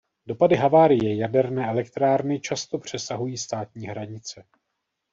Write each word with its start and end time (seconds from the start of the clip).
Dopady 0.25 0.55
havárie 0.55 1.15
jaderné 1.15 1.67
elektrárny 1.69 2.39
často 2.39 2.77
přesahují 2.77 3.37
státní 3.37 3.87
hranice. 3.87 4.43